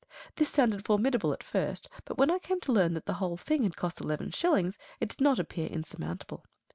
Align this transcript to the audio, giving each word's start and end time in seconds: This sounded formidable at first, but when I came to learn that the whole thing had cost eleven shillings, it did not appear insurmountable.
This 0.37 0.49
sounded 0.49 0.83
formidable 0.83 1.31
at 1.31 1.43
first, 1.43 1.87
but 2.05 2.17
when 2.17 2.31
I 2.31 2.39
came 2.39 2.59
to 2.61 2.71
learn 2.73 2.95
that 2.95 3.05
the 3.05 3.13
whole 3.21 3.37
thing 3.37 3.61
had 3.61 3.75
cost 3.77 4.01
eleven 4.01 4.31
shillings, 4.31 4.79
it 4.99 5.09
did 5.09 5.21
not 5.21 5.37
appear 5.37 5.67
insurmountable. 5.67 6.43